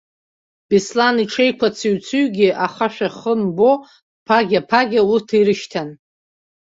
[0.67, 3.71] Беслан иҽеиқәа цыҩцыҩгьы ахашәа хы мбо,
[4.25, 5.89] ԥагьа-ԥагьа урҭ ирышьҭан.